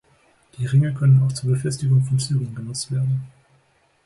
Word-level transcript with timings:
Die 0.57 0.65
Ringe 0.65 0.95
können 0.95 1.21
auch 1.21 1.31
zur 1.31 1.51
Befestigung 1.51 2.03
von 2.03 2.17
Zügeln 2.17 2.55
genutzt 2.55 2.91
werden. 2.91 3.21